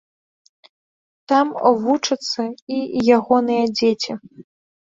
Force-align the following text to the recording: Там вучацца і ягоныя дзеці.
Там 1.33 1.51
вучацца 1.83 2.41
і 2.79 2.81
ягоныя 3.19 3.65
дзеці. 3.77 4.13